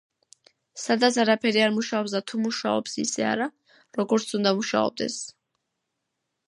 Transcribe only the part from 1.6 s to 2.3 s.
არ მუშაობს და